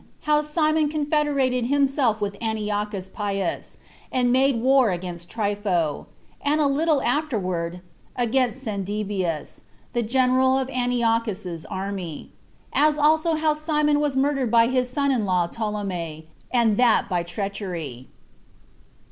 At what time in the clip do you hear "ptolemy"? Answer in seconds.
15.45-16.27